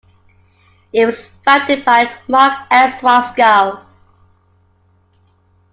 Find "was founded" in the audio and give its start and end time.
1.05-1.85